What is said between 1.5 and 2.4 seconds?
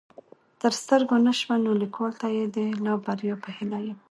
نو ليکوال ته